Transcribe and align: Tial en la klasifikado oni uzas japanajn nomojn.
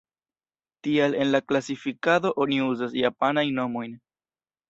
Tial 0.85 1.17
en 1.25 1.29
la 1.33 1.41
klasifikado 1.51 2.33
oni 2.45 2.59
uzas 2.69 2.97
japanajn 3.03 3.55
nomojn. 3.61 3.95